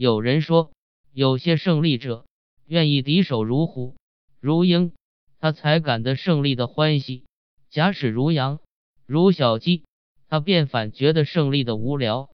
[0.00, 0.72] 有人说，
[1.12, 2.24] 有些胜利者
[2.64, 3.96] 愿意敌手如虎
[4.40, 4.94] 如鹰，
[5.38, 7.24] 他才感得胜利的欢喜；
[7.68, 8.60] 假使如羊
[9.04, 9.84] 如小鸡，
[10.26, 12.30] 他便反觉得胜利的无聊。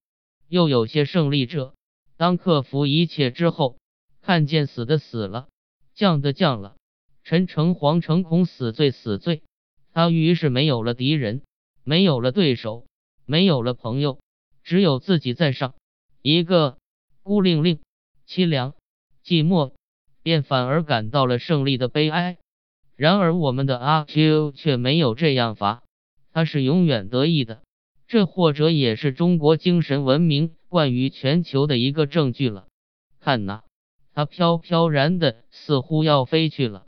[0.46, 1.74] 又有些胜利者，
[2.16, 3.78] 当克服一切之后，
[4.22, 5.48] 看见死的死了，
[5.92, 6.76] 降的降了，
[7.24, 9.42] 陈诚惶诚恐，死罪死罪，
[9.92, 11.42] 他于是没有了敌人，
[11.82, 12.86] 没有了对手，
[13.24, 14.20] 没有了朋友，
[14.62, 15.74] 只有自己在上，
[16.22, 16.78] 一个
[17.26, 17.80] 孤零零、
[18.28, 18.74] 凄凉、
[19.24, 19.72] 寂寞，
[20.22, 22.38] 便反而感到了胜利的悲哀。
[22.94, 25.82] 然而我们的阿 Q 却没有这样法。
[26.32, 27.62] 他是永远得意的，
[28.06, 32.68] 这或者也是中国精神文明冠于全球的一个证据了。
[33.18, 33.62] 看呐，
[34.14, 36.84] 他飘飘然的，似乎要飞去了。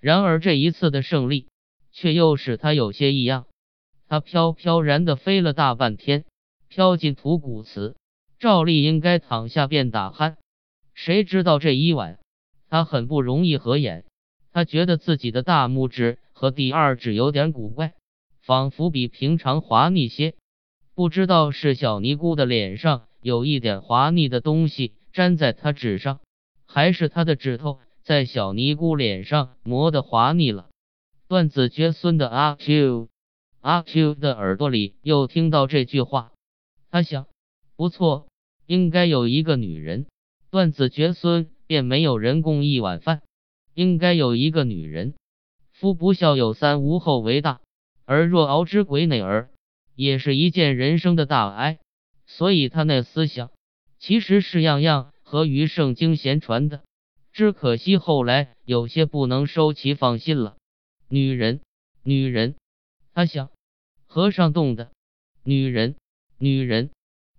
[0.00, 1.48] 然而这一次的胜利，
[1.92, 3.44] 却又使他有些异样。
[4.08, 6.24] 他飘飘然的飞了大半天，
[6.68, 7.94] 飘进土谷祠，
[8.38, 10.36] 照例应该躺下便打鼾。
[10.94, 12.18] 谁知道这一晚，
[12.68, 14.04] 他很不容易合眼。
[14.52, 17.94] 他觉得自己的大拇指和第二指有点古怪。
[18.40, 20.34] 仿佛比平常滑腻些，
[20.94, 26.20] 不知道是小尼姑的脸上有一点滑腻的东西粘在他指上，
[26.66, 30.68] 还是他的指头在小尼姑脸上磨得滑腻了。
[31.26, 33.08] 段子绝孙的阿 Q，
[33.62, 36.32] 阿 Q 的耳朵里又听到这句话，
[36.90, 37.26] 他想，
[37.76, 38.26] 不错，
[38.66, 40.06] 应该有一个女人。
[40.50, 43.22] 断子绝孙便没有人供一碗饭，
[43.74, 45.14] 应该有一个女人。
[45.72, 47.60] 夫不孝有三，无后为大。
[48.04, 49.50] 而若熬之鬼馁儿，
[49.96, 51.78] 也是一件人生的大哀。
[52.26, 53.50] 所以他那思想
[53.98, 56.82] 其实是样样合于圣经闲传的，
[57.32, 60.56] 只可惜后来有些不能收其放心了。
[61.08, 61.60] 女人，
[62.02, 62.54] 女人，
[63.12, 63.50] 他想，
[64.06, 64.92] 和尚动的
[65.42, 65.96] 女人，
[66.38, 66.90] 女人，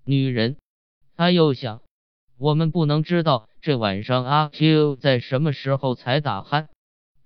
[0.03, 0.58] 女人。
[1.17, 1.81] 他又想，
[2.38, 6.67] 我们不能知道这晚上阿 Q 在什么时候才打鼾。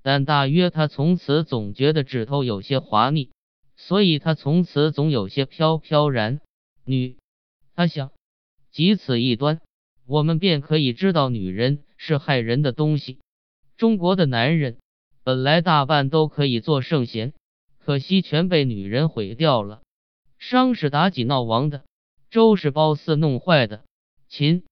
[0.02, 3.32] 但大约他从此总觉得指头有些滑腻，
[3.76, 6.40] 所以他从此总有些飘飘然。
[6.86, 7.18] 女，
[7.76, 8.12] 他想，
[8.72, 9.60] 即此一端，
[10.06, 13.20] 我们便可以知道女人是害人的东西。
[13.76, 14.78] 中国的男人
[15.24, 17.34] 本来大半都可以做圣贤，
[17.80, 19.82] 可惜全被女人毁掉了。
[20.38, 21.84] 商是妲己闹亡的，
[22.30, 23.84] 周是褒姒弄坏的，
[24.28, 24.64] 秦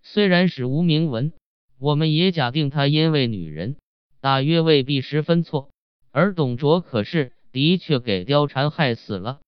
[0.00, 1.32] 虽然是无名文，
[1.80, 3.76] 我们也假定他因为女人。
[4.20, 5.70] 大约未必十分错，
[6.12, 9.40] 而董卓可是的确给貂蝉害死了。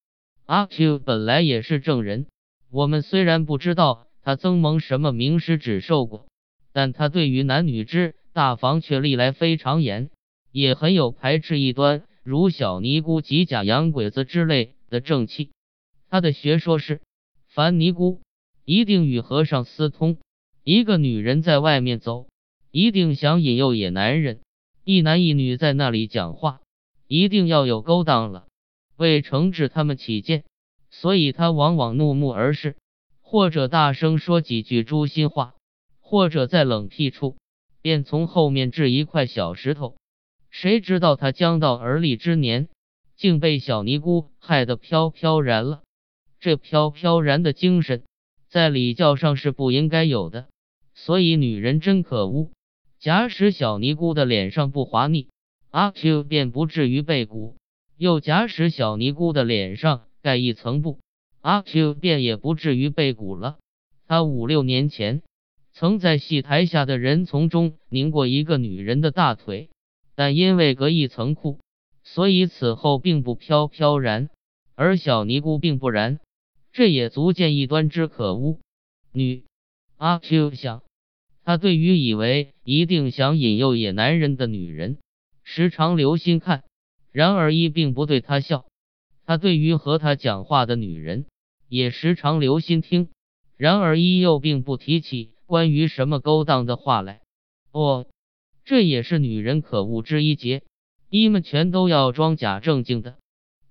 [0.46, 2.26] 阿 Q 本来也是正人，
[2.70, 6.26] 我们虽然不知道他曾蒙什么名师指授过，
[6.72, 10.10] 但他对于男女之大防却历来非常严，
[10.50, 15.50] 也很有排斥异端，如小尼姑及假洋鬼子之类的正气。
[16.08, 17.00] 他的学说是，
[17.54, 18.22] 凡尼姑
[18.64, 20.16] 一定与和尚私通，
[20.64, 22.26] 一个女人在外面走，
[22.70, 24.40] 一定想引诱野男人。
[24.84, 26.62] 一男一女在那里讲话，
[27.06, 28.46] 一定要有勾当了。
[28.96, 30.44] 为惩治他们起见，
[30.88, 32.74] 所以他往往怒目而视，
[33.20, 35.54] 或者大声说几句诛心话，
[36.00, 37.36] 或者在冷僻处
[37.82, 39.94] 便从后面掷一块小石头。
[40.48, 42.70] 谁知道他将到而立之年，
[43.14, 45.82] 竟被小尼姑害得飘飘然了。
[46.42, 48.02] 这飘飘然的精神，
[48.48, 50.48] 在礼教上是不应该有的。
[50.92, 52.50] 所以女人真可恶。
[52.98, 55.28] 假使小尼姑的脸上不滑腻，
[55.70, 57.54] 阿 Q 便不至于被蛊；
[57.96, 60.98] 又假使小尼姑的脸上盖一层布，
[61.42, 63.58] 阿 Q 便也不至于被蛊了。
[64.08, 65.22] 他五六年前
[65.72, 69.70] 曾在戏台下的人丛中拧过一个女人的大腿，
[70.16, 71.60] 但因为隔一层裤，
[72.02, 74.28] 所以此后并不飘飘然。
[74.74, 76.18] 而小尼姑并不然，
[76.72, 78.58] 这也足见一端之可恶。
[79.12, 79.44] 女
[79.96, 80.82] 阿 Q 想。
[81.44, 84.98] 他对于以为一定想引诱野男人的女人，
[85.42, 86.60] 时常留心看；
[87.10, 88.64] 然而一并不对他笑。
[89.26, 91.26] 他对于和他讲话的女人，
[91.68, 93.08] 也时常留心听；
[93.56, 97.22] 然而一又并不提起关于什么勾当的话来。
[97.72, 98.06] 哦，
[98.64, 100.62] 这也是女人可恶之一节，
[101.10, 103.16] 一们全都要装假正经的。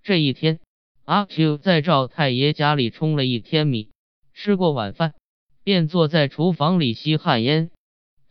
[0.04, 0.60] 这一天，
[1.06, 3.90] 阿 Q 在赵太爷家里冲了一天米，
[4.34, 5.14] 吃过晚饭。
[5.64, 7.70] 便坐在厨房里吸旱烟，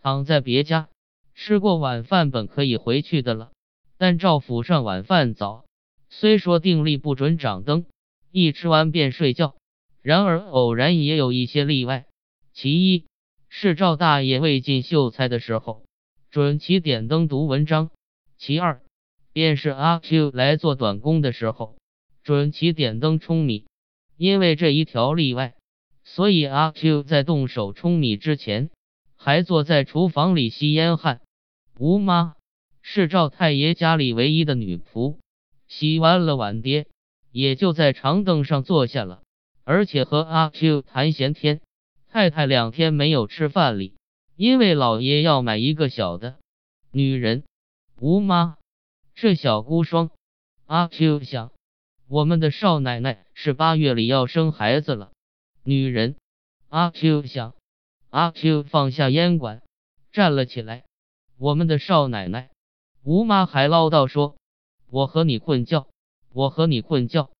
[0.02, 0.88] 躺在别家
[1.32, 3.52] 吃过晚饭，本可以回去的了。
[3.96, 5.64] 但赵府上晚饭早，
[6.08, 7.86] 虽说定例不准掌灯，
[8.32, 9.54] 一吃完便睡觉。
[10.02, 12.06] 然而偶然也有一些例外，
[12.52, 13.06] 其一
[13.48, 15.84] 是赵大爷未进秀才的时候，
[16.32, 17.90] 准其点灯读文章；
[18.38, 18.82] 其二
[19.32, 21.76] 便是阿 Q 来做短工的时候，
[22.22, 23.64] 准其点灯舂米。
[24.16, 25.54] 因为这一条例外。
[26.02, 28.70] 所以阿 Q 在动手舂米之前，
[29.16, 31.20] 还坐在厨房里吸烟汗。
[31.78, 32.34] 吴妈
[32.82, 35.18] 是赵太爷家里唯一的女仆，
[35.68, 36.88] 洗完了碗碟，
[37.30, 39.22] 也就在长凳上坐下了，
[39.64, 41.60] 而且和阿 Q 谈闲天。
[42.08, 43.94] 太太两天没有吃饭哩，
[44.34, 46.38] 因为老爷要买一个小的。
[46.90, 47.44] 女人，
[48.00, 48.56] 吴妈，
[49.14, 50.10] 这小孤孀。
[50.66, 51.52] 阿 Q 想，
[52.10, 55.12] 我们的少奶奶是八月里要生孩子了。
[55.62, 56.16] 女人，
[56.68, 57.54] 阿 Q 想。
[58.08, 59.62] 阿 Q 放下烟管，
[60.10, 60.82] 站了起来。
[61.38, 62.50] 我们的少奶奶，
[63.04, 64.34] 吴妈还唠叨说
[64.90, 65.86] ：“我和你困觉，
[66.32, 67.30] 我和你困觉。”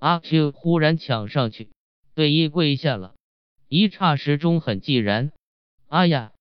[0.00, 1.68] 阿 Q 忽然抢上去，
[2.14, 3.12] 对衣跪下了。
[3.68, 5.32] 一刹时钟很寂然。
[5.88, 6.32] 哎呀！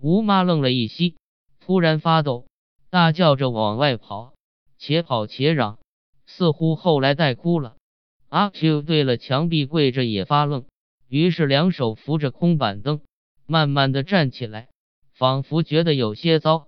[0.00, 1.16] 吴妈愣了一息，
[1.60, 2.46] 突然发抖，
[2.88, 4.32] 大叫着往外跑，
[4.78, 5.78] 且跑且嚷，
[6.26, 7.76] 似乎后来带哭了。
[8.28, 10.64] 阿 Q 对了墙壁跪着也发愣，
[11.08, 13.00] 于是两手扶着空板凳。
[13.46, 14.68] 慢慢的站起来，
[15.12, 16.66] 仿佛觉得有些糟。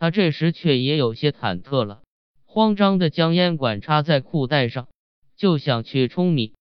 [0.00, 2.02] 他这时却也有些忐忑了，
[2.44, 4.88] 慌张的将烟管插在裤带上，
[5.36, 6.54] 就想去冲米。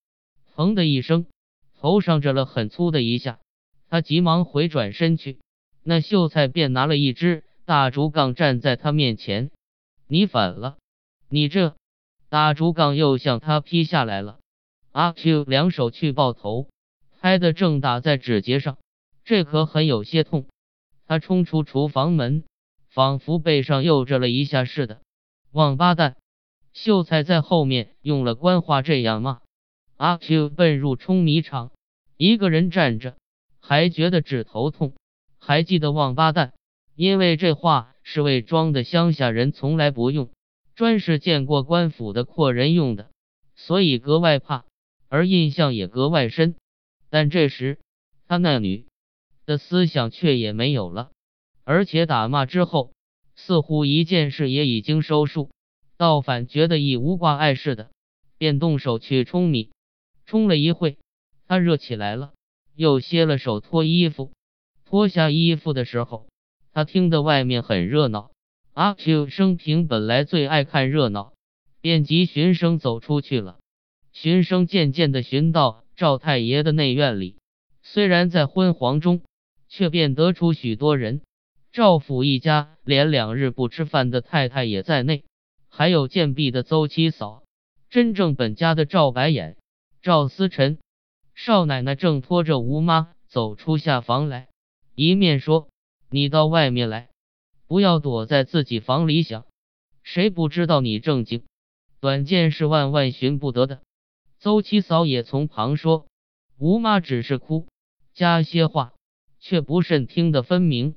[0.55, 1.25] 砰的一声，
[1.79, 3.39] 头上着了很粗的一下。
[3.89, 5.39] 他急忙回转身去，
[5.81, 9.49] 那秀才便拿了一支大竹杠站在他面前。
[10.07, 10.77] 你反了！
[11.29, 11.75] 你这
[12.37, 14.37] 大竹杠又向他劈下来了。
[14.91, 16.67] 阿 Q 两手去抱头，
[17.19, 18.77] 拍的正打在指节上。
[19.25, 20.45] 这可很有些痛，
[21.07, 22.43] 他冲出厨房门，
[22.91, 25.01] 仿佛背上又着了一下似的。
[25.51, 26.15] 王八蛋！
[26.73, 29.39] 秀才在后面用了官话这样骂。
[29.95, 31.71] 阿 Q 奔入冲米场，
[32.17, 33.15] 一个人站着，
[33.59, 34.93] 还觉得指头痛。
[35.39, 36.53] 还记得王八蛋，
[36.93, 40.29] 因为这话是伪装的乡下人从来不用，
[40.77, 43.09] 专是见过官府的阔人用的，
[43.55, 44.63] 所以格外怕，
[45.09, 46.53] 而印象也格外深。
[47.09, 47.79] 但这时
[48.27, 48.85] 他那女。
[49.47, 51.09] 的思想却也没有了，
[51.63, 52.91] 而且打骂之后，
[53.33, 55.49] 似乎一件事也已经收束，
[55.95, 57.89] 倒反觉得已无挂碍似的，
[58.37, 59.71] 便动手去冲米。
[60.25, 60.97] 冲了一会，
[61.47, 62.33] 他热起来了，
[62.75, 64.31] 又歇了手脱衣服。
[64.83, 66.27] 脱下衣服的时候，
[66.73, 68.29] 他听得外面很热闹。
[68.77, 71.33] 阿 Q 生平本来最爱看热闹，
[71.81, 73.57] 便急循声走出去了。
[74.13, 77.37] 循声渐渐的寻到赵太爷的内院里，
[77.81, 79.23] 虽然在昏黄中。
[79.67, 81.21] 却便得出许多人，
[81.73, 85.25] 赵府一家连两日不吃饭的太太也在内，
[85.67, 87.43] 还有贱婢的邹七嫂，
[87.89, 89.57] 真正本家的赵白眼、
[90.01, 90.77] 赵思辰
[91.35, 94.47] 少奶奶正拖着吴妈走出下房来，
[94.95, 95.67] 一面说
[96.09, 97.09] ：“你到外面来，
[97.67, 99.45] 不要躲在自己房里想，
[100.03, 101.43] 谁不知道你正经？
[101.99, 103.81] 短见是万万寻不得的。”
[104.39, 106.07] 邹七嫂也从旁说
[106.57, 107.67] ：“吴妈只是哭，
[108.13, 108.93] 加些话。”
[109.39, 110.95] 却不甚听得分明。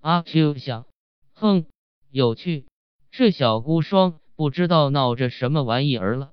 [0.00, 0.86] 阿 Q 想，
[1.32, 1.64] 哼，
[2.10, 2.66] 有趣，
[3.10, 6.30] 这小孤孀不知道闹着什么玩意儿了。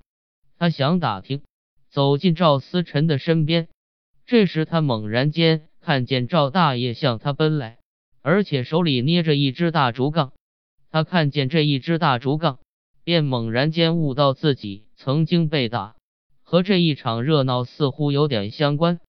[0.59, 1.43] 他想打听，
[1.89, 3.69] 走进赵思辰的身边。
[4.25, 7.79] 这时他猛然间看见赵大爷向他奔来，
[8.25, 10.33] 而且手里捏着一支大竹杠。
[10.89, 12.57] 他看见这一支大竹杠，
[13.03, 15.95] 便猛然间悟到自己曾经被打，
[16.41, 18.99] 和这一场热闹似乎有点相关。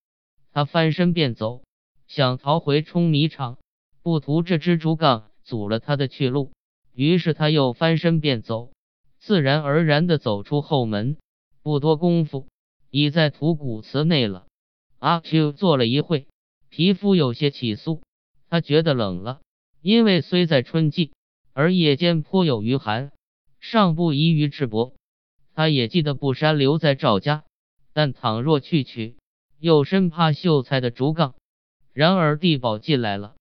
[0.53, 1.63] 他翻身便走。
[2.07, 3.57] 想逃回冲米场，
[4.03, 6.53] 不图这支竹杠阻了他的去路，
[6.93, 8.71] 于是他又翻身便走，
[9.19, 11.17] 自然而然地走出后门。
[11.63, 12.47] 不多功夫，
[12.91, 14.45] 已在土谷祠内了。
[14.99, 16.27] 阿 Q 坐了一会，
[16.69, 18.03] 皮肤有些起酥，
[18.57, 19.43] 他觉得冷了，
[19.83, 21.13] 因为虽在春季，
[21.53, 23.13] 而夜间颇有余寒，
[23.61, 24.95] 尚不宜于赤膊。
[25.55, 27.45] 他也记得不山留在赵家，
[27.93, 29.17] 但倘若去取，
[29.59, 31.35] 又生怕秀才的竹杠。
[31.93, 33.35] 然而地保进来了，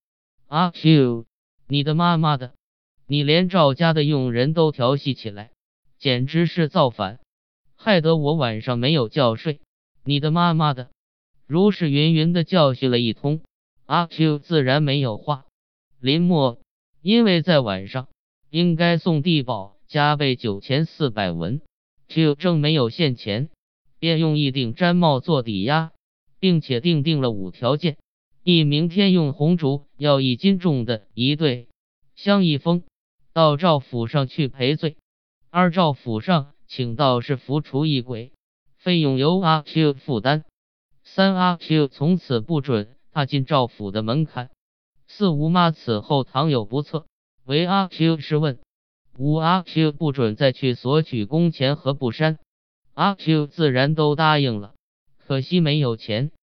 [0.49, 1.25] 阿 Q，
[1.69, 2.51] 你的妈妈的，
[3.07, 5.51] 你连赵家的佣人都调戏起来，
[5.97, 7.21] 简直是造反，
[7.77, 9.61] 害得我晚上没有觉睡。
[10.03, 10.89] 你的妈妈的，
[11.47, 13.39] 如是云云的教训了一通，
[13.85, 15.45] 阿 Q 自然没有话。
[15.99, 16.59] 林默
[17.01, 18.07] 因为在晚上
[18.49, 21.61] 应该送地保加倍九千四百文
[22.07, 23.49] ，Q 正没有现钱，
[23.99, 25.91] 便用一顶毡帽做抵押，
[26.39, 27.97] 并且定定了五条件。
[28.43, 31.67] 一明天用红烛要一斤重的一对
[32.15, 32.83] 香一封，
[33.33, 34.97] 到赵府上去赔罪。
[35.49, 38.31] 二赵府上请道士扶除一鬼，
[38.77, 40.43] 费用由阿 Q 负担。
[41.03, 44.49] 三阿 Q 从此不准踏进赵府的门槛。
[45.07, 47.05] 四吴妈此后倘有不测，
[47.45, 48.59] 为阿 Q 试问。
[49.17, 52.39] 五阿 Q 不准再去索取工钱和布衫。
[52.93, 54.75] 阿 Q 自然都答应了，
[55.17, 56.33] 可惜没有钱。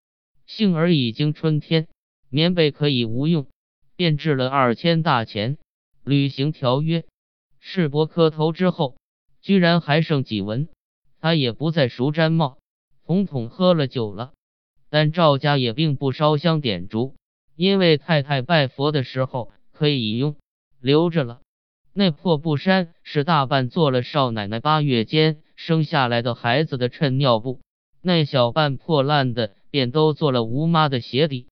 [0.46, 1.88] 幸而已经春天。
[2.30, 3.48] 棉被可以无用，
[3.94, 5.58] 便制了二千大钱，
[6.02, 7.04] 履行条约。
[7.60, 8.96] 世伯磕头之后，
[9.42, 10.70] 居然还剩几文，
[11.20, 12.56] 他也不再赎毡帽，
[13.04, 14.32] 统统喝了酒了。
[14.92, 17.14] 但赵家也并不烧香点烛，
[17.56, 20.36] 因为太太拜佛的时候可以用，
[20.82, 21.40] 留着了。
[21.94, 27.60] 那破布衫是大半做了少奶奶八月间生下来的孩子的衬尿布，
[28.02, 31.46] 那小半破烂的便都做了吴妈的鞋底。